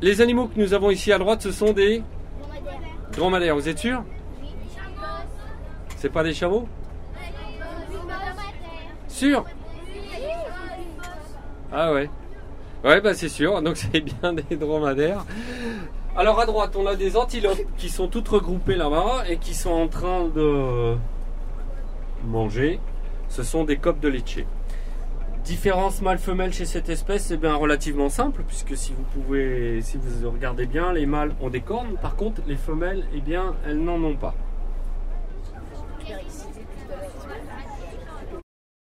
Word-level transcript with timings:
les 0.00 0.20
animaux 0.20 0.46
que 0.46 0.60
nous 0.60 0.74
avons 0.74 0.90
ici 0.90 1.12
à 1.12 1.18
droite, 1.18 1.42
ce 1.42 1.52
sont 1.52 1.72
des 1.72 2.02
dromadaires. 3.12 3.54
Vous 3.54 3.68
êtes 3.68 3.78
sûr? 3.78 4.04
C'est 5.96 6.12
pas 6.12 6.22
des 6.22 6.34
chameaux? 6.34 6.68
Sûr? 9.08 9.44
Ah 11.72 11.92
ouais. 11.92 12.08
Ouais, 12.84 13.00
bah 13.00 13.14
c'est 13.14 13.28
sûr. 13.28 13.60
Donc 13.62 13.76
c'est 13.76 14.00
bien 14.00 14.32
des 14.32 14.56
dromadaires. 14.56 15.24
Alors 16.16 16.40
à 16.40 16.46
droite, 16.46 16.74
on 16.76 16.86
a 16.86 16.94
des 16.94 17.16
antilopes 17.16 17.58
qui 17.76 17.88
sont 17.88 18.08
toutes 18.08 18.28
regroupées 18.28 18.76
là-bas 18.76 19.24
et 19.28 19.38
qui 19.38 19.54
sont 19.54 19.72
en 19.72 19.88
train 19.88 20.28
de 20.28 20.96
manger. 22.24 22.80
Ce 23.28 23.42
sont 23.42 23.64
des 23.64 23.76
copes 23.76 24.00
de 24.00 24.08
lecce. 24.08 24.38
Différence 25.48 26.02
mâle-femelle 26.02 26.52
chez 26.52 26.66
cette 26.66 26.90
espèce, 26.90 27.30
est 27.30 27.38
bien 27.38 27.54
relativement 27.54 28.10
simple, 28.10 28.42
puisque 28.46 28.76
si 28.76 28.92
vous 28.92 29.02
pouvez, 29.14 29.80
si 29.80 29.96
vous 29.96 30.30
regardez 30.30 30.66
bien, 30.66 30.92
les 30.92 31.06
mâles 31.06 31.34
ont 31.40 31.48
des 31.48 31.62
cornes, 31.62 31.94
par 32.02 32.16
contre 32.16 32.42
les 32.46 32.56
femelles, 32.56 33.06
eh 33.14 33.22
bien, 33.22 33.54
elles 33.66 33.82
n'en 33.82 33.94
ont 33.94 34.14
pas. 34.14 34.34